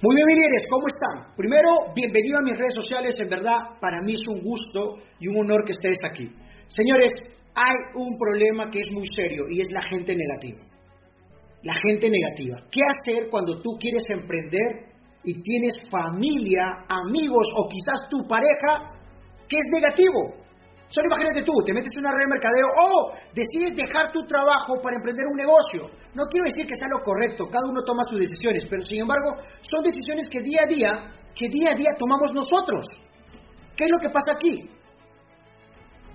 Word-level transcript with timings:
Muy 0.00 0.14
bien, 0.14 0.28
líderes, 0.28 0.62
¿cómo 0.70 0.86
están? 0.86 1.34
Primero, 1.34 1.70
bienvenido 1.92 2.38
a 2.38 2.42
mis 2.42 2.56
redes 2.56 2.72
sociales. 2.72 3.18
En 3.18 3.28
verdad, 3.28 3.80
para 3.80 4.00
mí 4.00 4.14
es 4.14 4.28
un 4.28 4.40
gusto 4.42 4.94
y 5.18 5.26
un 5.26 5.38
honor 5.38 5.64
que 5.64 5.72
estés 5.72 5.98
aquí. 6.08 6.30
Señores, 6.68 7.10
hay 7.52 7.74
un 7.96 8.16
problema 8.16 8.70
que 8.70 8.78
es 8.78 8.92
muy 8.92 9.08
serio 9.08 9.48
y 9.50 9.60
es 9.60 9.66
la 9.72 9.82
gente 9.90 10.14
negativa. 10.14 10.60
La 11.64 11.74
gente 11.82 12.08
negativa. 12.08 12.62
¿Qué 12.70 12.80
hacer 12.80 13.28
cuando 13.28 13.60
tú 13.60 13.70
quieres 13.80 14.04
emprender 14.08 14.86
y 15.24 15.42
tienes 15.42 15.74
familia, 15.90 16.86
amigos 16.88 17.48
o 17.56 17.68
quizás 17.68 18.08
tu 18.08 18.24
pareja 18.28 18.94
que 19.48 19.56
es 19.56 19.66
negativo? 19.72 20.32
Solo 20.88 21.06
imagínate 21.06 21.44
tú, 21.44 21.52
te 21.66 21.72
metes 21.74 21.92
en 21.92 22.00
una 22.00 22.12
red 22.12 22.24
de 22.24 22.32
mercadeo 22.32 22.68
o 22.80 23.12
decides 23.34 23.76
dejar 23.76 24.10
tu 24.10 24.24
trabajo 24.24 24.80
para 24.82 24.96
emprender 24.96 25.26
un 25.26 25.36
negocio. 25.36 25.90
No 26.14 26.24
quiero 26.32 26.44
decir 26.44 26.66
que 26.66 26.74
sea 26.74 26.88
lo 26.88 27.04
correcto, 27.04 27.46
cada 27.50 27.68
uno 27.68 27.84
toma 27.84 28.04
sus 28.08 28.20
decisiones, 28.20 28.64
pero 28.70 28.82
sin 28.82 29.02
embargo 29.02 29.36
son 29.60 29.82
decisiones 29.82 30.24
que 30.30 30.40
día 30.40 30.64
a 30.64 30.66
día, 30.66 30.90
que 31.36 31.48
día 31.48 31.72
a 31.72 31.76
día 31.76 31.90
tomamos 31.98 32.32
nosotros. 32.32 32.86
¿Qué 33.76 33.84
es 33.84 33.90
lo 33.90 33.98
que 34.00 34.08
pasa 34.08 34.32
aquí? 34.32 34.70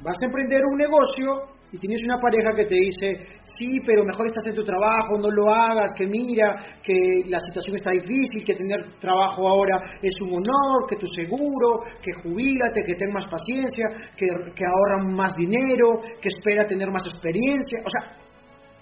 Vas 0.01 0.17
a 0.19 0.25
emprender 0.25 0.65
un 0.65 0.77
negocio 0.77 1.53
y 1.73 1.79
tienes 1.79 2.03
una 2.03 2.19
pareja 2.19 2.53
que 2.55 2.65
te 2.65 2.75
dice, 2.75 3.41
sí, 3.57 3.81
pero 3.83 4.05
mejor 4.05 4.27
estás 4.27 4.45
en 4.45 4.55
tu 4.55 4.63
trabajo, 4.63 5.17
no 5.17 5.31
lo 5.31 5.51
hagas, 5.51 5.89
que 5.97 6.05
mira, 6.05 6.77
que 6.83 6.93
la 7.25 7.39
situación 7.39 7.75
está 7.75 7.89
difícil, 7.89 8.43
que 8.45 8.53
tener 8.53 8.77
trabajo 9.01 9.49
ahora 9.49 9.97
es 9.99 10.13
un 10.21 10.33
honor, 10.33 10.85
que 10.87 10.97
tu 10.97 11.07
seguro, 11.07 11.81
que 11.99 12.13
jubílate, 12.21 12.83
que 12.85 12.93
ten 12.93 13.11
más 13.11 13.25
paciencia, 13.25 13.87
que, 14.15 14.27
que 14.53 14.63
ahorra 14.63 15.03
más 15.03 15.33
dinero, 15.35 15.99
que 16.21 16.29
espera 16.29 16.67
tener 16.67 16.91
más 16.91 17.07
experiencia. 17.07 17.79
O 17.83 17.89
sea, 17.89 18.17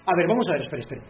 a 0.04 0.14
ver, 0.14 0.28
vamos 0.28 0.46
a 0.50 0.52
ver, 0.52 0.62
espera, 0.62 0.82
espera. 0.82 1.02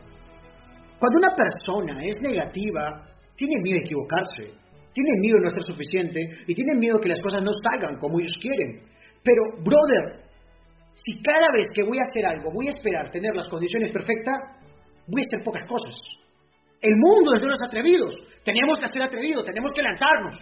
Cuando 1.00 1.18
una 1.18 1.34
persona 1.34 2.06
es 2.06 2.14
negativa, 2.22 3.10
tiene 3.34 3.60
miedo 3.60 3.78
de 3.78 3.84
equivocarse, 3.84 4.54
tiene 4.94 5.18
miedo 5.18 5.38
de 5.38 5.42
no 5.42 5.50
ser 5.50 5.62
suficiente 5.62 6.20
y 6.46 6.54
tiene 6.54 6.76
miedo 6.76 7.00
que 7.00 7.08
las 7.08 7.20
cosas 7.20 7.42
no 7.42 7.50
salgan 7.64 7.98
como 7.98 8.20
ellos 8.20 8.34
quieren. 8.40 8.86
Pero, 9.24 9.42
brother, 9.64 10.21
si 10.94 11.22
cada 11.22 11.48
vez 11.52 11.66
que 11.74 11.82
voy 11.82 11.98
a 11.98 12.08
hacer 12.08 12.26
algo 12.26 12.52
voy 12.52 12.68
a 12.68 12.72
esperar 12.72 13.10
tener 13.10 13.34
las 13.34 13.48
condiciones 13.50 13.90
perfectas, 13.90 14.34
voy 15.06 15.22
a 15.22 15.26
hacer 15.26 15.44
pocas 15.44 15.66
cosas. 15.66 15.94
El 16.80 16.96
mundo 16.96 17.34
es 17.34 17.40
de 17.40 17.48
los 17.48 17.58
atrevidos. 17.64 18.14
Tenemos 18.44 18.80
que 18.80 18.88
ser 18.88 19.02
atrevidos, 19.02 19.44
tenemos 19.44 19.70
que 19.72 19.82
lanzarnos. 19.82 20.36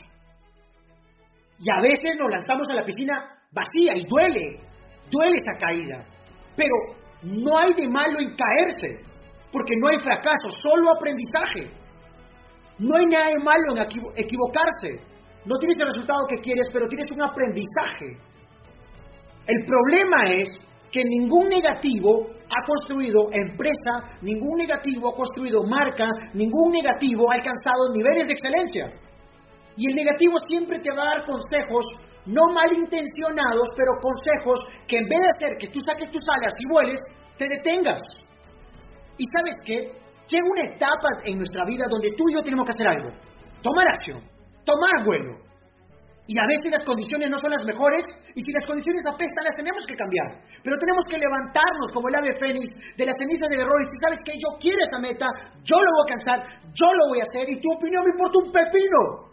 Y 1.58 1.70
a 1.70 1.80
veces 1.82 2.16
nos 2.18 2.30
lanzamos 2.30 2.66
a 2.70 2.74
la 2.74 2.84
piscina 2.84 3.12
vacía 3.52 3.96
y 3.96 4.06
duele, 4.06 4.60
duele 5.10 5.36
esa 5.36 5.58
caída. 5.58 6.04
Pero 6.56 6.74
no 7.22 7.58
hay 7.58 7.74
de 7.74 7.86
malo 7.88 8.20
en 8.20 8.34
caerse, 8.34 9.04
porque 9.52 9.76
no 9.76 9.88
hay 9.88 9.98
fracaso, 10.00 10.48
solo 10.56 10.92
aprendizaje. 10.96 11.70
No 12.78 12.96
hay 12.96 13.04
nada 13.04 13.26
de 13.26 13.44
malo 13.44 13.76
en 13.76 13.82
equivocarse. 14.16 15.04
No 15.44 15.58
tienes 15.58 15.78
el 15.78 15.86
resultado 15.86 16.24
que 16.28 16.40
quieres, 16.40 16.66
pero 16.72 16.88
tienes 16.88 17.08
un 17.14 17.22
aprendizaje. 17.22 18.16
El 19.50 19.66
problema 19.66 20.30
es 20.30 20.48
que 20.92 21.02
ningún 21.02 21.48
negativo 21.48 22.28
ha 22.30 22.64
construido 22.64 23.26
empresa, 23.32 24.14
ningún 24.22 24.58
negativo 24.58 25.10
ha 25.10 25.16
construido 25.16 25.64
marca, 25.64 26.06
ningún 26.34 26.70
negativo 26.70 27.24
ha 27.28 27.34
alcanzado 27.34 27.90
niveles 27.92 28.28
de 28.28 28.32
excelencia. 28.32 28.86
Y 29.76 29.90
el 29.90 29.96
negativo 29.96 30.38
siempre 30.46 30.78
te 30.78 30.94
va 30.94 31.02
a 31.02 31.16
dar 31.16 31.26
consejos, 31.26 31.84
no 32.26 32.42
malintencionados, 32.54 33.68
pero 33.76 33.98
consejos 34.00 34.60
que 34.86 34.98
en 34.98 35.08
vez 35.08 35.18
de 35.18 35.30
hacer 35.34 35.58
que 35.58 35.68
tú 35.74 35.80
saques 35.80 36.12
tus 36.12 36.22
alas 36.30 36.54
y 36.56 36.72
vueles, 36.72 37.00
te 37.36 37.48
detengas. 37.48 38.00
Y 39.18 39.24
sabes 39.34 39.56
qué? 39.64 39.78
Llega 40.30 40.46
una 40.46 40.74
etapa 40.74 41.08
en 41.24 41.38
nuestra 41.38 41.64
vida 41.64 41.86
donde 41.90 42.10
tú 42.16 42.22
y 42.30 42.34
yo 42.34 42.42
tenemos 42.42 42.66
que 42.66 42.76
hacer 42.76 42.86
algo. 42.86 43.10
Tomar 43.62 43.88
acción, 43.88 44.22
tomar 44.64 45.04
vuelo, 45.04 45.49
y 46.26 46.38
a 46.38 46.46
veces 46.46 46.70
las 46.70 46.84
condiciones 46.84 47.30
no 47.30 47.36
son 47.38 47.50
las 47.50 47.64
mejores 47.64 48.04
y 48.34 48.42
si 48.42 48.52
las 48.52 48.64
condiciones 48.66 49.02
apestan 49.06 49.44
las 49.44 49.56
tenemos 49.56 49.82
que 49.86 49.96
cambiar. 49.96 50.28
Pero 50.62 50.76
tenemos 50.78 51.04
que 51.10 51.18
levantarnos 51.18 51.88
como 51.92 52.08
el 52.08 52.16
ave 52.16 52.38
fénix 52.38 52.70
de 52.96 53.06
las 53.06 53.16
cenizas 53.18 53.48
del 53.48 53.60
error 53.60 53.80
y 53.82 53.86
si 53.86 53.96
sabes 53.98 54.20
que 54.24 54.38
yo 54.38 54.54
quiero 54.60 54.78
esa 54.78 54.98
meta, 54.98 55.26
yo 55.64 55.76
lo 55.76 55.90
voy 55.90 56.00
a 56.00 56.06
alcanzar, 56.06 56.38
yo 56.70 56.86
lo 56.86 57.04
voy 57.08 57.18
a 57.18 57.26
hacer 57.26 57.44
y 57.50 57.60
tu 57.60 57.68
opinión 57.72 58.04
me 58.04 58.14
importa 58.14 58.36
un 58.44 58.52
pepino. 58.52 59.30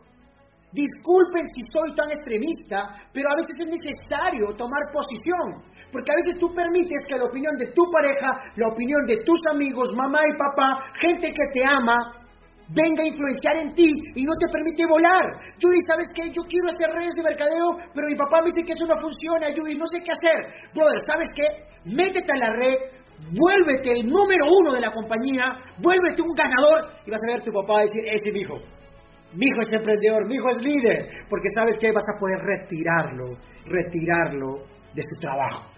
Disculpen 0.74 1.44
si 1.56 1.62
soy 1.72 1.96
tan 1.96 2.12
extremista, 2.12 2.98
pero 3.14 3.30
a 3.32 3.36
veces 3.36 3.56
es 3.56 3.70
necesario 3.72 4.54
tomar 4.56 4.82
posición. 4.92 5.64
Porque 5.92 6.12
a 6.12 6.20
veces 6.20 6.36
tú 6.40 6.54
permites 6.54 7.06
que 7.08 7.18
la 7.18 7.24
opinión 7.24 7.56
de 7.58 7.72
tu 7.72 7.84
pareja, 7.90 8.42
la 8.58 8.68
opinión 8.68 9.06
de 9.08 9.18
tus 9.24 9.40
amigos, 9.52 9.96
mamá 9.96 10.20
y 10.28 10.38
papá, 10.38 10.84
gente 11.00 11.32
que 11.32 11.46
te 11.54 11.66
ama, 11.66 12.27
venga 12.70 13.04
a 13.04 13.08
influenciar 13.08 13.56
en 13.64 13.74
ti 13.74 13.90
y 14.16 14.24
no 14.24 14.34
te 14.40 14.48
permite 14.52 14.84
volar. 14.86 15.26
Judy, 15.62 15.80
¿sabes 15.88 16.08
qué? 16.14 16.30
Yo 16.32 16.44
quiero 16.48 16.68
hacer 16.70 16.90
redes 16.92 17.16
de 17.16 17.24
mercadeo, 17.24 17.78
pero 17.94 18.08
mi 18.08 18.16
papá 18.16 18.42
me 18.42 18.52
dice 18.52 18.64
que 18.66 18.74
eso 18.74 18.86
no 18.86 19.00
funciona, 19.00 19.48
Judy, 19.56 19.76
no 19.76 19.86
sé 19.88 20.00
qué 20.04 20.12
hacer. 20.12 20.72
Brother, 20.74 21.00
¿sabes 21.06 21.30
qué? 21.36 21.48
Métete 21.86 22.32
a 22.32 22.38
la 22.38 22.50
red, 22.52 22.76
vuélvete 23.32 23.92
el 23.92 24.10
número 24.10 24.46
uno 24.60 24.74
de 24.74 24.82
la 24.82 24.92
compañía, 24.92 25.58
vuélvete 25.80 26.22
un 26.22 26.34
ganador 26.36 26.92
y 27.06 27.12
vas 27.12 27.22
a 27.24 27.28
ver 27.28 27.42
a 27.42 27.44
tu 27.44 27.52
papá 27.52 27.82
decir, 27.82 28.04
ese 28.06 28.30
es 28.30 28.36
mi 28.36 28.42
hijo. 28.42 28.58
Mi 29.34 29.46
hijo 29.46 29.62
es 29.62 29.72
emprendedor, 29.72 30.28
mi 30.28 30.36
hijo 30.36 30.50
es 30.52 30.62
líder, 30.62 31.08
porque 31.30 31.50
sabes 31.54 31.76
que 31.80 31.92
vas 31.92 32.06
a 32.16 32.20
poder 32.20 32.40
retirarlo, 32.40 33.38
retirarlo 33.66 34.64
de 34.94 35.04
su 35.04 35.20
trabajo. 35.20 35.70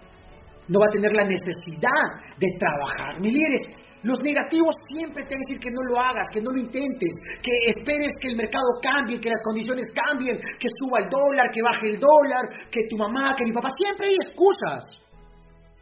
No 0.68 0.78
va 0.78 0.86
a 0.86 0.92
tener 0.92 1.12
la 1.12 1.24
necesidad 1.24 2.38
de 2.38 2.46
trabajar. 2.58 3.20
Mi 3.20 3.32
líderes, 3.32 3.66
los 4.02 4.18
negativos 4.22 4.74
siempre 4.88 5.24
te 5.24 5.34
van 5.34 5.40
a 5.40 5.46
decir 5.46 5.60
que 5.60 5.70
no 5.70 5.82
lo 5.88 6.00
hagas, 6.00 6.26
que 6.32 6.40
no 6.40 6.50
lo 6.50 6.58
intentes, 6.58 7.12
que 7.42 7.70
esperes 7.70 8.12
que 8.20 8.28
el 8.28 8.36
mercado 8.36 8.68
cambie, 8.82 9.20
que 9.20 9.28
las 9.28 9.42
condiciones 9.42 9.86
cambien, 9.92 10.38
que 10.38 10.68
suba 10.80 11.00
el 11.00 11.10
dólar, 11.10 11.50
que 11.52 11.62
baje 11.62 11.88
el 11.88 12.00
dólar, 12.00 12.70
que 12.70 12.80
tu 12.88 12.96
mamá, 12.96 13.34
que 13.36 13.44
mi 13.44 13.52
papá. 13.52 13.68
Siempre 13.76 14.08
hay 14.08 14.16
excusas. 14.24 14.84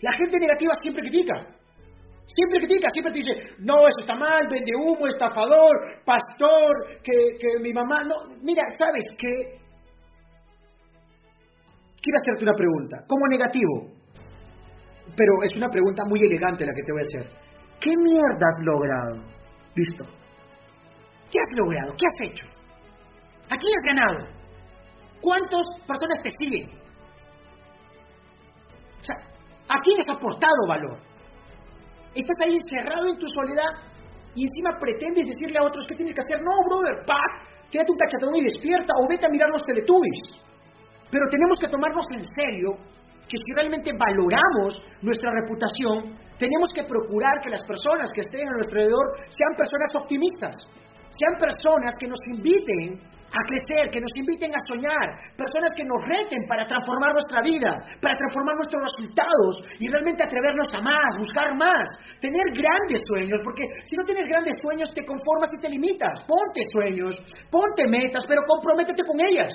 La 0.01 0.13
gente 0.13 0.39
negativa 0.39 0.73
siempre 0.81 1.03
critica. 1.03 1.35
Siempre 2.27 2.59
critica, 2.61 2.89
siempre 2.93 3.13
te 3.13 3.19
dice, 3.21 3.55
no, 3.61 3.89
eso 3.89 4.01
está 4.01 4.15
mal, 4.15 4.47
vende 4.51 4.77
humo, 4.77 5.07
estafador, 5.07 6.03
pastor, 6.05 7.01
que, 7.03 7.39
que 7.41 7.59
mi 7.63 7.73
mamá... 7.73 8.05
No, 8.05 8.37
mira, 8.43 8.63
¿sabes 8.79 9.05
qué? 9.17 9.59
Quiero 12.03 12.19
hacerte 12.21 12.45
una 12.45 12.55
pregunta, 12.55 12.99
como 13.09 13.27
negativo, 13.29 13.99
pero 15.17 15.33
es 15.43 15.57
una 15.57 15.69
pregunta 15.69 16.03
muy 16.07 16.21
elegante 16.21 16.67
la 16.67 16.73
que 16.75 16.83
te 16.83 16.93
voy 16.93 17.01
a 17.01 17.21
hacer. 17.21 17.49
¿Qué 17.81 17.91
mierda 17.97 18.47
has 18.49 18.65
logrado? 18.65 19.23
Listo. 19.75 20.05
¿Qué 21.31 21.39
has 21.39 21.59
logrado? 21.59 21.95
¿Qué 21.97 22.07
has 22.07 22.33
hecho? 22.33 22.47
¿A 23.51 23.57
quién 23.57 23.73
has 23.79 23.85
ganado? 23.85 24.39
¿Cuántas 25.21 25.67
personas 25.87 26.23
te 26.23 26.31
siguen? 26.31 26.69
O 29.01 29.05
sea, 29.05 29.17
¿a 29.17 29.81
quién 29.83 30.01
has 30.01 30.17
aportado 30.17 30.67
valor? 30.67 30.99
Estás 32.15 32.37
ahí 32.45 32.55
encerrado 32.55 33.07
en 33.07 33.19
tu 33.19 33.27
soledad 33.29 33.89
y 34.35 34.43
encima 34.43 34.79
pretendes 34.81 35.27
decirle 35.27 35.59
a 35.59 35.65
otros 35.65 35.85
qué 35.89 35.95
tienes 35.95 36.15
que 36.15 36.21
hacer. 36.21 36.43
No, 36.43 36.51
brother, 36.69 37.05
paz, 37.07 37.31
quédate 37.71 37.93
un 37.93 37.99
cachatón 37.99 38.37
y 38.37 38.45
despierta 38.45 38.93
o 39.03 39.09
vete 39.09 39.27
a 39.27 39.31
mirar 39.31 39.51
los 39.51 39.63
teletubbies. 39.63 40.43
Pero 41.11 41.25
tenemos 41.31 41.59
que 41.59 41.69
tomarnos 41.69 42.05
en 42.13 42.23
serio 42.23 42.71
que 43.29 43.37
si 43.37 43.53
realmente 43.55 43.93
valoramos 43.93 44.81
nuestra 45.03 45.31
reputación, 45.31 46.17
tenemos 46.39 46.71
que 46.75 46.87
procurar 46.89 47.41
que 47.43 47.51
las 47.51 47.63
personas 47.63 48.11
que 48.15 48.23
estén 48.23 48.49
a 48.49 48.53
nuestro 48.57 48.81
alrededor 48.81 49.07
sean 49.29 49.53
personas 49.57 49.91
optimistas, 50.01 50.55
sean 51.13 51.35
personas 51.39 51.95
que 51.99 52.09
nos 52.09 52.21
inviten 52.33 53.01
a 53.29 53.41
crecer, 53.45 53.93
que 53.93 54.01
nos 54.01 54.13
inviten 54.17 54.49
a 54.49 54.61
soñar, 54.65 55.07
personas 55.37 55.69
que 55.77 55.85
nos 55.85 56.01
reten 56.09 56.41
para 56.49 56.65
transformar 56.65 57.13
nuestra 57.13 57.43
vida, 57.43 57.77
para 58.01 58.17
transformar 58.17 58.57
nuestros 58.57 58.81
resultados 58.89 59.53
y 59.79 59.89
realmente 59.89 60.25
atrevernos 60.25 60.69
a 60.73 60.81
más, 60.81 61.11
buscar 61.19 61.55
más, 61.57 61.85
tener 62.21 62.47
grandes 62.57 63.01
sueños, 63.05 63.41
porque 63.45 63.65
si 63.85 63.97
no 63.97 64.05
tienes 64.05 64.25
grandes 64.25 64.55
sueños 64.63 64.89
te 64.95 65.05
conformas 65.05 65.51
y 65.53 65.61
te 65.61 65.69
limitas. 65.69 66.25
Ponte 66.25 66.63
sueños, 66.73 67.15
ponte 67.51 67.85
metas, 67.89 68.25
pero 68.27 68.41
comprométete 68.49 69.03
con 69.05 69.21
ellas. 69.21 69.53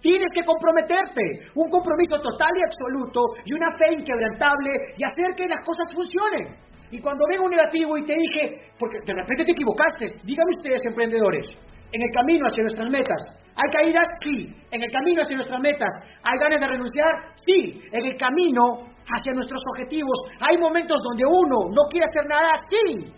Tienes 0.00 0.30
que 0.32 0.44
comprometerte, 0.44 1.50
un 1.54 1.68
compromiso 1.70 2.20
total 2.20 2.50
y 2.54 2.62
absoluto 2.62 3.20
y 3.44 3.52
una 3.52 3.72
fe 3.76 3.92
inquebrantable 3.92 4.94
y 4.96 5.04
hacer 5.04 5.34
que 5.36 5.48
las 5.48 5.64
cosas 5.64 5.92
funcionen. 5.94 6.54
Y 6.90 7.00
cuando 7.00 7.26
venga 7.28 7.44
un 7.44 7.50
negativo 7.50 7.98
y 7.98 8.04
te 8.04 8.14
dije, 8.14 8.72
porque 8.78 8.98
de 9.04 9.12
repente 9.12 9.44
te 9.44 9.52
equivocaste, 9.52 10.06
díganme 10.24 10.50
ustedes 10.56 10.80
emprendedores, 10.86 11.46
en 11.92 12.02
el 12.02 12.10
camino 12.12 12.46
hacia 12.46 12.62
nuestras 12.62 12.88
metas, 12.90 13.22
¿hay 13.56 13.70
caídas? 13.72 14.06
Sí. 14.22 14.54
En 14.70 14.82
el 14.82 14.90
camino 14.90 15.22
hacia 15.22 15.36
nuestras 15.36 15.60
metas, 15.60 15.92
¿hay 16.22 16.38
ganas 16.38 16.60
de 16.60 16.66
renunciar? 16.66 17.12
Sí. 17.34 17.82
En 17.92 18.04
el 18.06 18.16
camino 18.16 18.88
hacia 19.08 19.32
nuestros 19.32 19.60
objetivos, 19.72 20.18
¿hay 20.40 20.58
momentos 20.58 21.00
donde 21.02 21.24
uno 21.26 21.56
no 21.70 21.82
quiere 21.90 22.04
hacer 22.04 22.26
nada? 22.28 22.52
Sí. 22.70 23.12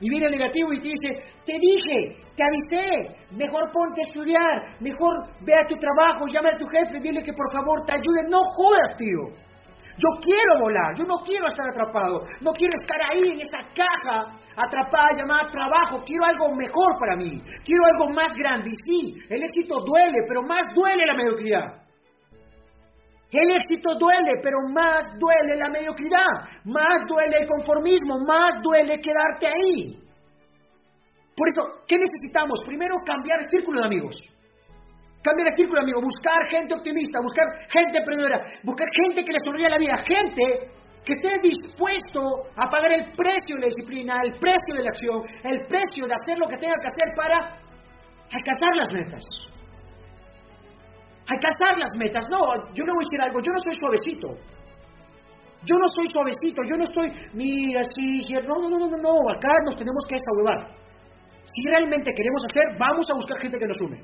Y 0.00 0.08
viene 0.10 0.26
el 0.26 0.32
negativo 0.32 0.72
y 0.72 0.80
te 0.80 0.88
dice, 0.88 1.22
te 1.44 1.58
dije, 1.58 2.16
te 2.36 2.44
avisé, 2.44 3.16
mejor 3.32 3.70
ponte 3.72 4.02
a 4.02 4.06
estudiar, 4.06 4.80
mejor 4.80 5.14
ve 5.40 5.54
a 5.54 5.66
tu 5.66 5.76
trabajo, 5.76 6.26
llama 6.26 6.50
a 6.54 6.58
tu 6.58 6.66
jefe, 6.66 7.00
dile 7.00 7.22
que 7.22 7.32
por 7.32 7.52
favor 7.52 7.84
te 7.84 7.96
ayude. 7.96 8.30
No 8.30 8.38
jodas, 8.56 8.96
tío. 8.96 9.48
Yo 9.98 10.08
quiero 10.22 10.60
volar, 10.62 10.94
yo 10.96 11.04
no 11.04 11.16
quiero 11.26 11.48
estar 11.48 11.68
atrapado, 11.68 12.22
no 12.40 12.52
quiero 12.52 12.72
estar 12.80 13.00
ahí 13.10 13.32
en 13.32 13.40
esa 13.40 13.58
caja 13.74 14.30
atrapada 14.54 15.16
llamada 15.16 15.50
trabajo, 15.50 16.04
quiero 16.06 16.24
algo 16.24 16.54
mejor 16.54 16.92
para 17.00 17.16
mí, 17.16 17.42
quiero 17.64 17.82
algo 17.94 18.14
más 18.14 18.32
grande. 18.36 18.70
Y 18.70 18.76
sí, 18.86 19.14
el 19.28 19.42
éxito 19.42 19.80
duele, 19.84 20.18
pero 20.28 20.42
más 20.42 20.62
duele 20.72 21.04
la 21.04 21.14
mediocridad. 21.14 21.87
El 23.30 23.50
éxito 23.56 23.94
duele, 23.98 24.40
pero 24.42 24.56
más 24.72 25.04
duele 25.18 25.56
la 25.56 25.68
mediocridad, 25.68 26.64
más 26.64 26.96
duele 27.06 27.36
el 27.40 27.46
conformismo, 27.46 28.20
más 28.24 28.62
duele 28.62 28.98
quedarte 29.00 29.48
ahí. 29.48 30.08
Por 31.36 31.48
eso, 31.48 31.84
¿qué 31.86 31.96
necesitamos? 31.98 32.58
Primero, 32.64 32.96
cambiar 33.04 33.38
el 33.38 33.50
círculo 33.50 33.80
de 33.80 33.86
amigos. 33.86 34.16
Cambiar 35.22 35.48
el 35.48 35.54
círculo, 35.54 35.82
amigo. 35.82 36.00
Buscar 36.00 36.48
gente 36.50 36.74
optimista, 36.74 37.20
buscar 37.20 37.46
gente 37.68 37.98
emprendedora, 37.98 38.40
buscar 38.64 38.88
gente 39.04 39.22
que 39.22 39.32
le 39.32 39.38
sonríe 39.44 39.68
la 39.68 39.78
vida, 39.78 39.96
gente 40.08 40.72
que 41.04 41.12
esté 41.12 41.38
dispuesto 41.42 42.20
a 42.56 42.68
pagar 42.68 42.92
el 42.92 43.12
precio 43.12 43.56
de 43.56 43.60
la 43.60 43.66
disciplina, 43.66 44.22
el 44.22 44.38
precio 44.38 44.74
de 44.74 44.82
la 44.82 44.88
acción, 44.88 45.22
el 45.44 45.66
precio 45.66 46.06
de 46.06 46.14
hacer 46.14 46.38
lo 46.38 46.48
que 46.48 46.56
tenga 46.56 46.74
que 46.80 46.86
hacer 46.86 47.14
para 47.14 47.60
alcanzar 48.32 48.76
las 48.76 48.92
metas. 48.92 49.24
Alcanzar 51.28 51.78
las 51.78 51.92
metas. 51.96 52.24
No, 52.30 52.40
yo 52.72 52.84
no 52.84 52.94
voy 52.94 53.04
a 53.04 53.06
decir 53.06 53.20
algo, 53.20 53.40
yo 53.40 53.52
no 53.52 53.58
soy 53.60 53.74
suavecito. 53.78 54.28
Yo 55.64 55.76
no 55.76 55.88
soy 55.90 56.08
suavecito, 56.10 56.62
yo 56.62 56.76
no 56.76 56.86
soy, 56.86 57.10
mira, 57.34 57.82
sí, 57.94 58.22
no, 58.46 58.54
no, 58.62 58.70
no, 58.70 58.78
no, 58.78 58.96
no, 58.96 59.12
acá 59.28 59.50
nos 59.66 59.74
tenemos 59.74 60.04
que 60.08 60.14
desahuevar. 60.14 60.70
Si 61.42 61.62
realmente 61.66 62.12
queremos 62.14 62.42
hacer, 62.48 62.78
vamos 62.78 63.04
a 63.10 63.16
buscar 63.16 63.38
gente 63.40 63.58
que 63.58 63.66
nos 63.66 63.76
sume. 63.76 63.98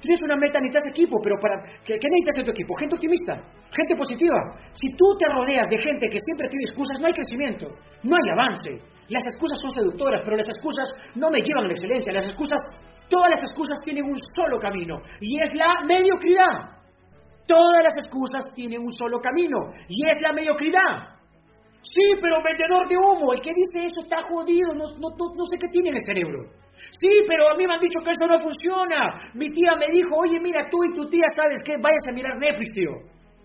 Tienes 0.00 0.20
una 0.22 0.36
meta, 0.36 0.60
necesitas 0.60 0.92
equipo, 0.92 1.16
pero 1.22 1.36
para 1.40 1.60
¿qué, 1.84 1.96
necesitas 1.96 2.36
de 2.36 2.44
tu 2.44 2.50
equipo? 2.52 2.74
Gente 2.76 2.94
optimista, 2.96 3.36
gente 3.72 3.96
positiva. 3.96 4.38
Si 4.72 4.88
tú 4.96 5.04
te 5.18 5.26
rodeas 5.28 5.68
de 5.68 5.78
gente 5.78 6.08
que 6.08 6.18
siempre 6.20 6.48
tiene 6.48 6.64
excusas, 6.64 7.00
no 7.00 7.06
hay 7.06 7.12
crecimiento, 7.12 7.66
no 8.04 8.16
hay 8.16 8.30
avance. 8.32 8.72
Las 9.10 9.26
excusas 9.26 9.58
son 9.60 9.70
seductoras, 9.70 10.22
pero 10.24 10.36
las 10.36 10.48
excusas 10.48 10.88
no 11.16 11.30
me 11.30 11.40
llevan 11.42 11.64
a 11.64 11.66
la 11.66 11.74
excelencia. 11.74 12.12
Las 12.12 12.26
excusas, 12.26 12.60
todas 13.10 13.30
las 13.30 13.42
excusas 13.42 13.78
tienen 13.84 14.04
un 14.04 14.18
solo 14.34 14.58
camino, 14.58 15.02
y 15.20 15.34
es 15.42 15.52
la 15.54 15.82
mediocridad. 15.84 16.78
Todas 17.46 17.82
las 17.82 17.96
excusas 17.96 18.54
tienen 18.54 18.80
un 18.80 18.92
solo 18.92 19.20
camino, 19.20 19.58
y 19.88 20.08
es 20.08 20.20
la 20.20 20.32
mediocridad. 20.32 21.18
Sí, 21.82 22.14
pero 22.20 22.42
vendedor 22.42 22.86
de 22.88 22.96
humo, 22.96 23.32
el 23.32 23.40
que 23.40 23.50
dice 23.50 23.84
eso 23.84 24.00
está 24.00 24.22
jodido, 24.28 24.74
no, 24.74 24.86
no, 25.00 25.08
no 25.10 25.44
sé 25.44 25.58
qué 25.58 25.66
tiene 25.72 25.90
en 25.90 25.96
el 25.96 26.04
cerebro. 26.06 26.44
Sí, 26.98 27.10
pero 27.26 27.50
a 27.50 27.56
mí 27.56 27.66
me 27.66 27.74
han 27.74 27.80
dicho 27.80 28.00
que 28.04 28.10
eso 28.10 28.26
no 28.26 28.38
funciona. 28.40 29.30
Mi 29.34 29.50
tía 29.50 29.74
me 29.76 29.86
dijo, 29.90 30.14
oye, 30.16 30.38
mira, 30.40 30.68
tú 30.70 30.84
y 30.84 30.94
tu 30.94 31.08
tía, 31.08 31.26
¿sabes 31.34 31.60
qué? 31.64 31.76
Vayas 31.76 32.06
a 32.08 32.12
mirar 32.12 32.36
Netflix, 32.38 32.72
tío. 32.74 32.90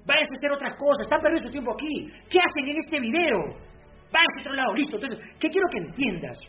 Vayas 0.06 0.28
a 0.30 0.36
hacer 0.38 0.52
otras 0.52 0.76
cosas. 0.76 1.06
Están 1.06 1.22
perdiendo 1.22 1.48
su 1.48 1.52
tiempo 1.52 1.74
aquí. 1.74 2.10
¿Qué 2.30 2.38
hacen 2.38 2.70
en 2.70 2.78
este 2.78 3.00
video? 3.00 3.75
Vayan 4.16 4.32
a 4.32 4.40
otro 4.40 4.54
lado, 4.54 4.74
listo. 4.76 4.96
Entonces, 4.96 5.20
¿qué 5.40 5.50
quiero 5.50 5.68
que 5.72 5.80
entiendas? 5.80 6.40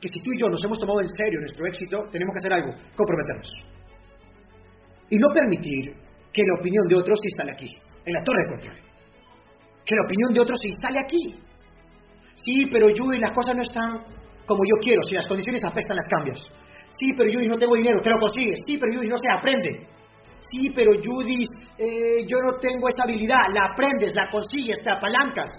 Que 0.00 0.08
si 0.08 0.18
tú 0.20 0.32
y 0.34 0.40
yo 0.40 0.48
nos 0.48 0.58
hemos 0.64 0.78
tomado 0.80 1.00
en 1.00 1.08
serio 1.08 1.38
nuestro 1.38 1.66
éxito, 1.66 2.08
tenemos 2.10 2.34
que 2.34 2.40
hacer 2.42 2.52
algo, 2.52 2.74
comprometernos. 2.96 3.50
Y 5.10 5.16
no 5.16 5.28
permitir 5.32 5.94
que 6.32 6.42
la 6.42 6.54
opinión 6.58 6.88
de 6.88 6.96
otros 6.96 7.18
se 7.22 7.28
instale 7.30 7.52
aquí, 7.52 7.70
en 8.06 8.12
la 8.12 8.22
torre 8.24 8.42
de 8.42 8.48
control. 8.50 8.76
Que 9.84 9.94
la 9.94 10.02
opinión 10.02 10.34
de 10.34 10.40
otros 10.40 10.58
se 10.60 10.68
instale 10.68 10.98
aquí. 11.04 11.38
Sí, 12.34 12.66
pero 12.72 12.88
yo 12.90 13.12
y 13.12 13.18
las 13.18 13.32
cosas 13.32 13.54
no 13.54 13.62
están 13.62 14.02
como 14.46 14.62
yo 14.66 14.76
quiero. 14.82 15.02
Si 15.04 15.14
las 15.14 15.26
condiciones 15.26 15.62
apestan, 15.62 15.96
las 15.96 16.06
cambias. 16.06 16.38
Sí, 16.98 17.12
pero 17.16 17.30
Judith, 17.30 17.50
no 17.50 17.58
tengo 17.58 17.76
dinero, 17.76 18.00
te 18.02 18.10
lo 18.10 18.18
consigues. 18.18 18.58
Sí, 18.66 18.76
pero 18.76 18.92
Judith, 18.92 19.10
no 19.10 19.16
se 19.16 19.30
aprende. 19.30 19.86
Sí, 20.50 20.70
pero 20.74 20.90
Judith, 20.98 21.50
eh, 21.78 22.26
yo 22.26 22.38
no 22.42 22.58
tengo 22.58 22.88
esa 22.88 23.04
habilidad. 23.04 23.46
La 23.54 23.72
aprendes, 23.72 24.12
la 24.14 24.28
consigues, 24.30 24.78
te 24.82 24.90
apalancas. 24.90 25.50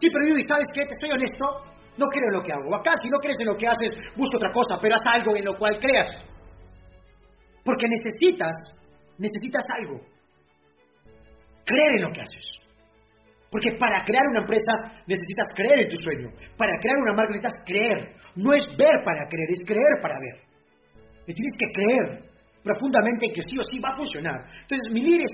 Sí, 0.00 0.08
pero 0.12 0.26
Judith, 0.28 0.46
¿sabes 0.48 0.68
qué? 0.72 0.84
Te 0.86 0.92
estoy 0.92 1.10
honesto. 1.10 1.44
No 1.98 2.06
creo 2.06 2.28
en 2.28 2.34
lo 2.34 2.42
que 2.42 2.52
hago. 2.52 2.74
Acá, 2.76 2.92
si 3.02 3.10
no 3.10 3.18
crees 3.18 3.36
en 3.40 3.46
lo 3.46 3.56
que 3.56 3.66
haces, 3.66 3.96
busca 4.16 4.36
otra 4.36 4.52
cosa, 4.52 4.76
pero 4.80 4.94
haz 4.94 5.02
algo 5.18 5.34
en 5.36 5.44
lo 5.44 5.58
cual 5.58 5.78
creas. 5.80 6.22
Porque 7.64 7.86
necesitas, 7.88 8.54
necesitas 9.18 9.64
algo. 9.76 10.00
Creer 11.64 11.90
en 11.96 12.02
lo 12.02 12.12
que 12.12 12.20
haces. 12.20 12.58
Porque 13.50 13.72
para 13.80 14.04
crear 14.04 14.24
una 14.30 14.40
empresa 14.40 14.72
necesitas 15.06 15.48
creer 15.56 15.80
en 15.80 15.88
tu 15.88 15.96
sueño. 16.00 16.28
Para 16.56 16.78
crear 16.80 16.96
una 16.98 17.14
marca 17.14 17.32
necesitas 17.32 17.64
creer. 17.66 18.14
No 18.36 18.54
es 18.54 18.64
ver 18.78 19.02
para 19.04 19.26
creer, 19.26 19.48
es 19.50 19.60
creer 19.66 20.00
para 20.00 20.14
ver. 20.20 20.48
Y 21.26 21.34
tienes 21.34 21.56
que 21.58 21.66
creer 21.72 22.28
profundamente 22.62 23.26
en 23.26 23.32
que 23.32 23.42
sí 23.42 23.58
o 23.58 23.64
sí 23.64 23.78
va 23.80 23.90
a 23.90 23.96
funcionar. 23.96 24.40
Entonces, 24.62 24.92
mi 24.92 25.02
líder, 25.02 25.26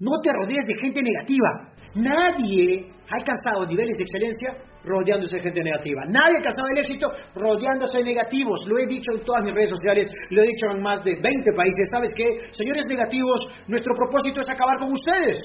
no 0.00 0.12
te 0.22 0.32
rodees 0.32 0.66
de 0.66 0.74
gente 0.74 1.02
negativa. 1.02 1.72
Nadie 1.94 2.86
ha 3.10 3.16
alcanzado 3.16 3.66
niveles 3.66 3.96
de 3.96 4.02
excelencia 4.04 4.54
rodeándose 4.84 5.36
de 5.36 5.42
gente 5.42 5.62
negativa. 5.62 6.02
Nadie 6.06 6.34
ha 6.34 6.38
alcanzado 6.38 6.68
el 6.74 6.78
éxito 6.78 7.08
rodeándose 7.34 7.98
de 7.98 8.04
negativos. 8.04 8.66
Lo 8.68 8.78
he 8.78 8.86
dicho 8.86 9.12
en 9.12 9.24
todas 9.24 9.44
mis 9.44 9.54
redes 9.54 9.70
sociales, 9.70 10.12
lo 10.30 10.42
he 10.42 10.46
dicho 10.46 10.66
en 10.70 10.82
más 10.82 11.02
de 11.04 11.14
20 11.20 11.52
países. 11.52 11.88
¿Sabes 11.90 12.10
qué? 12.16 12.26
Señores 12.52 12.84
negativos, 12.86 13.40
nuestro 13.66 13.94
propósito 13.94 14.42
es 14.42 14.50
acabar 14.50 14.78
con 14.78 14.92
ustedes. 14.92 15.38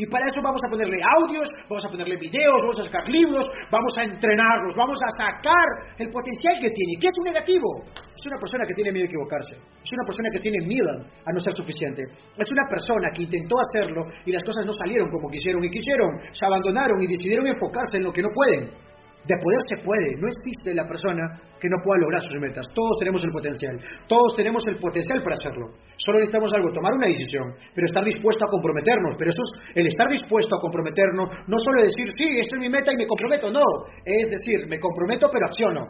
Y 0.00 0.06
para 0.08 0.24
eso 0.32 0.40
vamos 0.40 0.60
a 0.64 0.70
ponerle 0.72 0.96
audios, 0.96 1.44
vamos 1.68 1.84
a 1.84 1.92
ponerle 1.92 2.16
videos, 2.16 2.56
vamos 2.64 2.80
a 2.80 2.88
sacar 2.88 3.04
libros, 3.04 3.44
vamos 3.68 3.92
a 4.00 4.08
entrenarlos, 4.08 4.72
vamos 4.72 4.96
a 4.96 5.10
sacar 5.12 5.92
el 6.00 6.08
potencial 6.08 6.56
que 6.56 6.72
tiene. 6.72 6.96
¿Qué 6.96 7.12
es 7.12 7.16
un 7.20 7.28
negativo? 7.28 7.84
Es 7.84 8.24
una 8.24 8.40
persona 8.40 8.64
que 8.64 8.72
tiene 8.72 8.96
miedo 8.96 9.04
a 9.04 9.10
equivocarse. 9.12 9.60
Es 9.60 9.92
una 9.92 10.04
persona 10.08 10.32
que 10.32 10.40
tiene 10.40 10.64
miedo 10.64 10.88
a 11.04 11.30
no 11.36 11.38
ser 11.44 11.52
suficiente. 11.52 12.00
Es 12.32 12.48
una 12.48 12.64
persona 12.64 13.12
que 13.12 13.28
intentó 13.28 13.60
hacerlo 13.60 14.08
y 14.24 14.32
las 14.32 14.42
cosas 14.42 14.64
no 14.64 14.72
salieron 14.72 15.10
como 15.10 15.28
quisieron 15.28 15.62
y 15.64 15.68
quisieron. 15.68 16.16
Se 16.32 16.46
abandonaron 16.48 16.96
y 17.02 17.06
decidieron 17.06 17.46
enfocarse 17.46 17.98
en 17.98 18.04
lo 18.04 18.12
que 18.12 18.22
no 18.22 18.32
pueden. 18.32 18.72
De 19.20 19.36
poder 19.36 19.60
se 19.68 19.84
puede, 19.84 20.16
no 20.16 20.28
existe 20.28 20.72
la 20.72 20.88
persona 20.88 21.28
que 21.60 21.68
no 21.68 21.76
pueda 21.84 22.00
lograr 22.00 22.22
sus 22.22 22.40
metas. 22.40 22.64
Todos 22.72 22.96
tenemos 22.98 23.22
el 23.22 23.30
potencial, 23.30 23.76
todos 24.08 24.34
tenemos 24.34 24.64
el 24.66 24.76
potencial 24.76 25.22
para 25.22 25.36
hacerlo. 25.36 25.76
Solo 25.96 26.18
necesitamos 26.18 26.50
algo, 26.54 26.72
tomar 26.72 26.94
una 26.94 27.06
decisión, 27.06 27.52
pero 27.74 27.84
estar 27.84 28.02
dispuesto 28.02 28.46
a 28.46 28.50
comprometernos. 28.50 29.16
Pero 29.18 29.30
eso 29.30 29.42
es 29.44 29.76
el 29.76 29.86
estar 29.86 30.08
dispuesto 30.08 30.56
a 30.56 30.60
comprometernos, 30.60 31.28
no 31.46 31.56
solo 31.58 31.82
decir, 31.82 32.08
sí, 32.16 32.26
esta 32.40 32.56
es 32.56 32.60
mi 32.60 32.70
meta 32.70 32.92
y 32.92 32.96
me 32.96 33.06
comprometo, 33.06 33.52
no. 33.52 33.64
Es 34.04 34.28
decir, 34.28 34.66
me 34.66 34.80
comprometo 34.80 35.28
pero 35.30 35.46
acciono. 35.46 35.84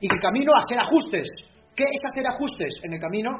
Y 0.00 0.08
que 0.08 0.18
camino 0.18 0.52
a 0.52 0.58
hacer 0.66 0.78
ajustes. 0.78 1.28
¿Qué 1.76 1.84
es 1.84 2.00
hacer 2.10 2.26
ajustes? 2.26 2.74
En 2.82 2.94
el 2.94 3.00
camino, 3.00 3.30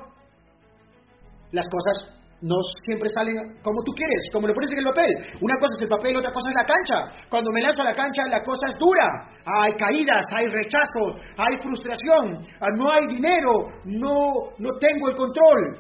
las 1.51 1.67
cosas 1.67 2.26
no 2.47 2.57
siempre 2.85 3.09
salen 3.11 3.59
como 3.63 3.83
tú 3.83 3.93
quieres, 3.93 4.23
como 4.33 4.47
lo 4.47 4.55
pones 4.55 4.71
en 4.71 4.79
el 4.79 4.85
papel. 4.87 5.11
Una 5.43 5.57
cosa 5.59 5.75
es 5.77 5.83
el 5.83 5.89
papel, 5.89 6.17
otra 6.17 6.33
cosa 6.33 6.49
es 6.49 6.55
la 6.55 6.67
cancha. 6.67 7.27
Cuando 7.29 7.51
me 7.51 7.61
lanzo 7.61 7.83
a 7.83 7.91
la 7.91 7.93
cancha, 7.93 8.23
la 8.31 8.43
cosa 8.43 8.71
es 8.71 8.79
dura. 8.79 9.07
Hay 9.45 9.73
caídas, 9.75 10.25
hay 10.35 10.47
rechazos, 10.47 11.19
hay 11.37 11.59
frustración, 11.59 12.47
ah, 12.61 12.71
no 12.77 12.91
hay 12.93 13.07
dinero, 13.09 13.51
no, 13.85 14.55
no 14.59 14.71
tengo 14.79 15.11
el 15.11 15.17
control. 15.17 15.79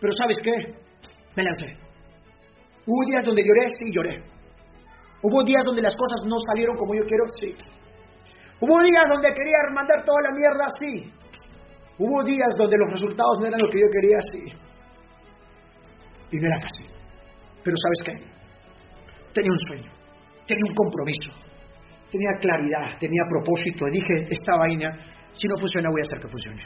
Pero 0.00 0.12
¿sabes 0.18 0.38
qué? 0.42 0.74
Me 1.36 1.44
lancé. 1.44 1.66
Hubo 2.86 3.00
días 3.08 3.24
donde 3.24 3.42
lloré, 3.42 3.70
sí, 3.70 3.92
lloré. 3.94 4.22
Hubo 5.22 5.42
días 5.44 5.64
donde 5.64 5.82
las 5.82 5.94
cosas 5.94 6.26
no 6.26 6.36
salieron 6.50 6.76
como 6.76 6.94
yo 6.94 7.02
quiero, 7.06 7.24
sí. 7.40 7.54
Hubo 8.60 8.82
días 8.82 9.04
donde 9.08 9.28
quería 9.28 9.58
mandar 9.72 10.04
toda 10.04 10.20
la 10.22 10.30
mierda, 10.34 10.66
sí. 10.80 11.12
Hubo 11.96 12.24
días 12.24 12.52
donde 12.58 12.76
los 12.76 12.90
resultados 12.92 13.38
no 13.40 13.46
eran 13.46 13.60
lo 13.62 13.70
que 13.70 13.80
yo 13.80 13.86
quería, 13.90 14.18
sí 14.32 14.63
y 16.34 16.40
no 16.40 16.46
era 16.48 16.60
fácil. 16.60 16.86
Pero 17.62 17.76
¿sabes 17.76 18.00
qué? 18.04 18.26
Tenía 19.32 19.52
un 19.52 19.58
sueño, 19.68 19.90
tenía 20.46 20.64
un 20.68 20.74
compromiso, 20.74 21.30
tenía 22.10 22.30
claridad, 22.40 22.98
tenía 22.98 23.22
propósito. 23.30 23.86
Y 23.88 23.92
dije, 23.92 24.26
esta 24.30 24.56
vaina, 24.56 24.90
si 25.32 25.46
no 25.46 25.56
funciona, 25.58 25.90
voy 25.90 26.00
a 26.02 26.06
hacer 26.06 26.18
que 26.18 26.28
funcione. 26.28 26.62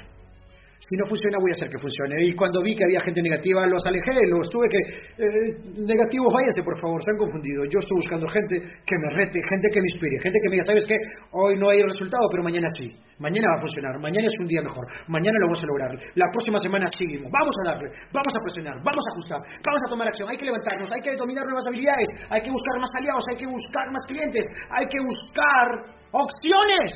Si 0.78 0.96
no 0.96 1.04
funciona, 1.06 1.38
voy 1.42 1.50
a 1.50 1.54
hacer 1.58 1.68
que 1.68 1.78
funcione. 1.78 2.24
Y 2.24 2.34
cuando 2.34 2.62
vi 2.62 2.74
que 2.74 2.84
había 2.84 3.00
gente 3.00 3.20
negativa, 3.20 3.66
los 3.66 3.84
alejé, 3.84 4.14
los 4.30 4.48
tuve 4.48 4.68
que... 4.70 4.78
Eh, 4.78 5.50
negativos, 5.74 6.32
váyanse, 6.32 6.62
por 6.62 6.78
favor, 6.78 7.02
se 7.02 7.10
han 7.10 7.18
confundido. 7.18 7.64
Yo 7.66 7.78
estoy 7.82 7.96
buscando 7.98 8.28
gente 8.28 8.62
que 8.86 8.96
me 8.96 9.10
rete, 9.10 9.40
gente 9.42 9.68
que 9.74 9.80
me 9.80 9.88
inspire, 9.90 10.16
gente 10.22 10.38
que 10.38 10.48
me 10.48 10.54
diga, 10.54 10.66
¿sabes 10.66 10.86
qué? 10.86 10.96
Hoy 11.32 11.58
no 11.58 11.68
hay 11.70 11.82
resultado, 11.82 12.22
pero 12.30 12.42
mañana 12.44 12.68
sí. 12.78 12.94
Mañana 13.18 13.50
va 13.50 13.56
a 13.58 13.60
funcionar, 13.60 13.98
mañana 13.98 14.28
es 14.30 14.38
un 14.38 14.46
día 14.46 14.62
mejor, 14.62 14.86
mañana 15.08 15.34
lo 15.42 15.46
vamos 15.50 15.58
a 15.60 15.66
lograr. 15.66 15.90
La 16.14 16.30
próxima 16.30 16.58
semana 16.60 16.86
seguimos, 16.96 17.26
vamos 17.34 17.54
a 17.66 17.74
darle, 17.74 17.90
vamos 18.14 18.30
a 18.30 18.40
presionar, 18.40 18.78
vamos 18.78 19.02
a 19.02 19.10
ajustar, 19.10 19.40
vamos 19.66 19.82
a 19.82 19.90
tomar 19.90 20.06
acción, 20.06 20.30
hay 20.30 20.38
que 20.38 20.46
levantarnos, 20.46 20.88
hay 20.94 21.02
que 21.02 21.16
dominar 21.16 21.44
nuevas 21.44 21.66
habilidades, 21.66 22.14
hay 22.30 22.40
que 22.40 22.50
buscar 22.50 22.78
más 22.78 22.90
aliados, 22.94 23.24
hay 23.28 23.36
que 23.42 23.46
buscar 23.50 23.90
más 23.90 24.02
clientes, 24.06 24.44
hay 24.70 24.86
que 24.86 25.00
buscar 25.02 25.66
opciones. 26.14 26.92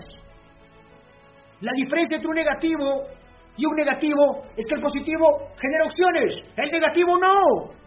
La 1.61 1.73
diferencia 1.75 2.17
entre 2.17 2.29
un 2.31 2.37
negativo 2.37 2.87
y 3.57 3.67
un 3.67 3.77
negativo 3.77 4.43
es 4.57 4.65
que 4.67 4.75
el 4.75 4.81
positivo 4.81 5.27
genera 5.61 5.85
opciones, 5.85 6.45
el 6.57 6.71
negativo 6.71 7.19
no. 7.19 7.83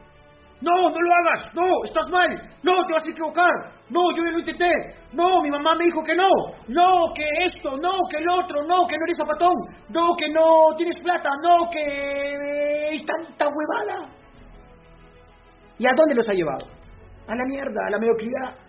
No, 0.61 0.71
no 0.71 0.89
lo 0.89 1.13
hagas, 1.13 1.53
no, 1.53 1.83
estás 1.83 2.09
mal, 2.09 2.29
no, 2.63 2.85
te 2.85 2.93
vas 2.93 3.03
a 3.05 3.11
equivocar, 3.11 3.51
no, 3.89 3.99
yo 4.15 4.23
ya 4.23 4.31
lo 4.31 4.39
intenté, 4.39 4.71
no, 5.11 5.41
mi 5.41 5.51
mamá 5.51 5.75
me 5.75 5.83
dijo 5.83 6.01
que 6.01 6.15
no, 6.15 6.29
no, 6.69 7.13
que 7.13 7.23
esto, 7.45 7.75
no, 7.75 7.91
que 8.09 8.17
el 8.17 8.29
otro, 8.29 8.63
no, 8.63 8.87
que 8.87 8.97
no 8.97 9.05
eres 9.05 9.17
zapatón, 9.17 9.53
no, 9.89 10.15
que 10.15 10.29
no 10.29 10.75
tienes 10.77 10.95
plata, 11.03 11.29
no, 11.43 11.69
que... 11.69 12.89
hay 12.89 13.05
tanta 13.05 13.45
huevada. 13.47 14.09
¿Y 15.77 15.85
a 15.85 15.91
dónde 15.95 16.15
los 16.15 16.29
ha 16.29 16.33
llevado? 16.33 16.65
A 17.27 17.35
la 17.35 17.45
mierda, 17.45 17.81
a 17.87 17.91
la 17.91 17.99
mediocridad. 17.99 18.64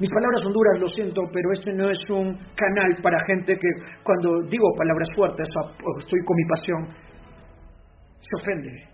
Mis 0.00 0.08
palabras 0.08 0.40
son 0.42 0.52
duras, 0.54 0.80
lo 0.80 0.88
siento, 0.88 1.20
pero 1.30 1.52
este 1.52 1.74
no 1.74 1.90
es 1.90 1.98
un 2.08 2.32
canal 2.56 2.96
para 3.02 3.22
gente 3.26 3.52
que 3.52 3.68
cuando 4.02 4.40
digo 4.48 4.72
palabras 4.74 5.08
fuertes, 5.14 5.46
estoy 5.98 6.20
con 6.24 6.36
mi 6.36 6.44
pasión, 6.48 6.88
se 8.18 8.36
ofende. 8.40 8.88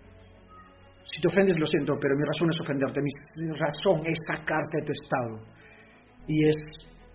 Si 1.05 1.21
te 1.21 1.29
ofendes, 1.29 1.57
lo 1.57 1.65
siento, 1.65 1.95
pero 2.01 2.13
mi 2.17 2.23
razón 2.25 2.49
es 2.49 2.59
ofenderte, 2.59 3.01
mi 3.01 3.57
razón 3.57 4.05
es 4.05 4.17
sacarte 4.27 4.79
de 4.79 4.85
tu 4.85 4.91
estado. 4.91 5.39
Y 6.27 6.49
es 6.49 6.55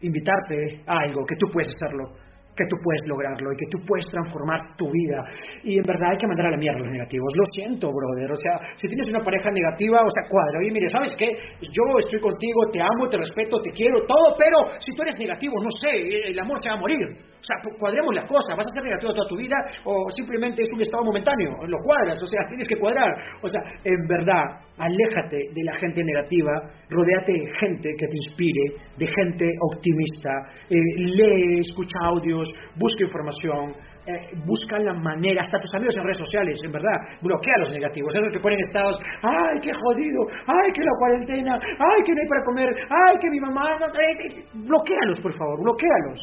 invitarte 0.01 0.83
a 0.87 1.01
algo 1.01 1.27
que 1.27 1.37
tú 1.37 1.47
puedes 1.53 1.69
hacerlo 1.69 2.22
que 2.57 2.65
tú 2.69 2.77
puedes 2.83 3.01
lograrlo 3.09 3.53
y 3.53 3.57
que 3.57 3.67
tú 3.71 3.79
puedes 3.87 4.07
transformar 4.11 4.77
tu 4.77 4.91
vida. 4.91 5.25
Y 5.65 5.77
en 5.77 5.87
verdad 5.87 6.13
hay 6.13 6.19
que 6.19 6.27
mandar 6.27 6.47
a 6.47 6.51
la 6.51 6.57
mierda 6.57 6.81
los 6.81 6.91
negativos. 6.91 7.33
Lo 7.35 7.45
siento, 7.53 7.89
brother. 7.89 8.31
O 8.31 8.37
sea, 8.37 8.61
si 8.77 8.87
tienes 8.89 9.11
una 9.11 9.25
pareja 9.25 9.51
negativa, 9.51 10.01
o 10.05 10.11
sea, 10.11 10.29
cuadra. 10.29 10.59
Oye, 10.61 10.71
mire, 10.71 10.89
¿sabes 10.89 11.17
qué? 11.19 11.29
Yo 11.61 11.85
estoy 11.99 12.21
contigo, 12.21 12.69
te 12.73 12.81
amo, 12.81 13.09
te 13.09 13.17
respeto, 13.17 13.61
te 13.61 13.71
quiero, 13.73 14.05
todo, 14.07 14.37
pero 14.37 14.77
si 14.79 14.95
tú 14.95 15.03
eres 15.03 15.17
negativo, 15.19 15.55
no 15.63 15.71
sé, 15.71 16.29
el 16.29 16.39
amor 16.39 16.61
se 16.63 16.69
va 16.69 16.75
a 16.77 16.81
morir. 16.81 17.33
O 17.43 17.45
sea, 17.45 17.57
cuadremos 17.77 18.15
las 18.15 18.27
cosas. 18.29 18.57
¿Vas 18.57 18.67
a 18.67 18.75
ser 18.75 18.85
negativo 18.85 19.13
toda 19.13 19.29
tu 19.29 19.37
vida 19.37 19.57
o 19.85 20.07
simplemente 20.15 20.63
es 20.63 20.69
un 20.73 20.81
estado 20.81 21.03
momentáneo? 21.05 21.51
Lo 21.67 21.79
cuadras, 21.83 22.23
o 22.23 22.27
sea, 22.27 22.47
tienes 22.47 22.69
que 22.69 22.77
cuadrar. 22.77 23.11
O 23.43 23.49
sea, 23.49 23.61
en 23.83 24.07
verdad, 24.07 24.63
aléjate 24.79 25.37
de 25.53 25.65
la 25.65 25.75
gente 25.75 26.05
negativa, 26.05 26.53
rodéate 26.89 27.33
de 27.33 27.47
gente 27.59 27.91
que 27.99 28.07
te 28.07 28.17
inspire, 28.17 28.65
de 28.97 29.07
gente 29.07 29.51
optimista, 29.61 30.31
eh, 30.71 30.77
lee, 30.97 31.61
escucha 31.61 31.99
audios, 32.05 32.42
busca 32.77 33.05
información, 33.05 33.75
eh, 34.07 34.35
busca 34.45 34.79
la 34.79 34.95
manera, 34.95 35.41
hasta 35.41 35.61
tus 35.61 35.75
amigos 35.75 35.97
en 35.97 36.05
redes 36.05 36.19
sociales, 36.19 36.59
en 36.65 36.73
verdad, 36.73 36.97
bloquea 37.21 37.59
los 37.59 37.71
negativos, 37.71 38.15
esos 38.15 38.31
que 38.33 38.41
ponen 38.41 38.61
estados, 38.61 38.99
ay, 39.23 39.61
qué 39.63 39.73
jodido, 39.73 40.27
ay, 40.47 40.73
que 40.73 40.83
la 40.83 40.93
cuarentena, 40.99 41.55
ay, 41.55 42.03
que 42.05 42.13
no 42.13 42.21
hay 42.21 42.29
para 42.29 42.45
comer, 42.45 42.69
ay, 42.91 43.19
que 43.21 43.31
mi 43.31 43.41
mamá, 43.41 43.79
no, 43.79 43.87
eh, 43.87 44.45
bloquealos, 44.55 45.21
por 45.21 45.37
favor, 45.37 45.63
bloquealos, 45.63 46.21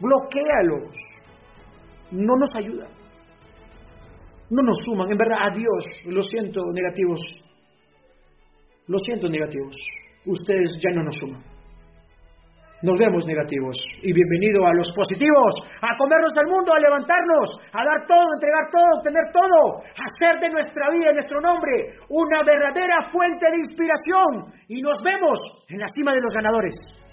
bloquealos, 0.00 0.90
no 2.12 2.36
nos 2.36 2.50
ayuda, 2.56 2.86
no 4.50 4.62
nos 4.62 4.78
suman, 4.84 5.10
en 5.10 5.18
verdad, 5.18 5.38
adiós, 5.50 5.84
lo 6.06 6.22
siento, 6.22 6.60
negativos, 6.72 7.20
lo 8.86 8.98
siento, 8.98 9.28
negativos, 9.28 9.76
ustedes 10.26 10.70
ya 10.80 10.90
no 10.90 11.02
nos 11.04 11.14
suman 11.16 11.53
nos 12.84 12.98
vemos 12.98 13.24
negativos. 13.24 13.74
Y 14.02 14.12
bienvenido 14.12 14.66
a 14.66 14.74
los 14.74 14.86
positivos, 14.94 15.54
a 15.80 15.96
comernos 15.96 16.34
del 16.34 16.46
mundo, 16.46 16.74
a 16.74 16.78
levantarnos, 16.78 17.48
a 17.72 17.80
dar 17.82 18.06
todo, 18.06 18.28
entregar 18.36 18.68
todo, 18.70 19.02
tener 19.02 19.24
todo, 19.32 19.80
a 19.80 20.04
hacer 20.04 20.38
de 20.38 20.50
nuestra 20.50 20.90
vida, 20.90 21.08
de 21.08 21.14
nuestro 21.14 21.40
nombre, 21.40 21.96
una 22.10 22.44
verdadera 22.44 23.08
fuente 23.10 23.50
de 23.50 23.58
inspiración. 23.64 24.52
Y 24.68 24.82
nos 24.82 25.00
vemos 25.02 25.38
en 25.68 25.80
la 25.80 25.88
cima 25.88 26.12
de 26.12 26.20
los 26.20 26.32
ganadores. 26.34 27.03